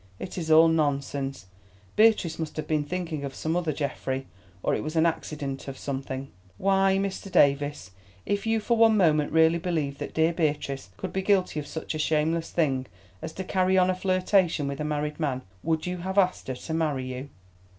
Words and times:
It 0.17 0.35
is 0.35 0.49
all 0.49 0.67
nonsense. 0.67 1.45
Beatrice 1.95 2.39
must 2.39 2.57
have 2.57 2.65
been 2.67 2.83
thinking 2.83 3.23
of 3.23 3.35
some 3.35 3.55
other 3.55 3.71
Geoffrey—or 3.71 4.73
it 4.73 4.81
was 4.81 4.95
an 4.95 5.05
accident 5.05 5.69
or 5.69 5.75
something. 5.75 6.29
Why, 6.57 6.97
Mr. 6.99 7.31
Davies, 7.31 7.91
if 8.25 8.47
you 8.47 8.59
for 8.59 8.75
one 8.77 8.97
moment 8.97 9.31
really 9.31 9.59
believed 9.59 9.99
that 9.99 10.15
dear 10.15 10.33
Beatrice 10.33 10.89
could 10.97 11.13
be 11.13 11.21
guilty 11.21 11.59
of 11.59 11.67
such 11.67 11.93
a 11.93 11.99
shameless 11.99 12.49
thing 12.49 12.87
as 13.21 13.31
to 13.33 13.43
carry 13.43 13.77
on 13.77 13.91
a 13.91 13.95
flirtation 13.95 14.67
with 14.67 14.79
a 14.79 14.83
married 14.83 15.19
man, 15.19 15.43
would 15.61 15.85
you 15.85 15.97
have 15.97 16.17
asked 16.17 16.47
her 16.47 16.55
to 16.55 16.73
marry 16.73 17.05
you? 17.05 17.29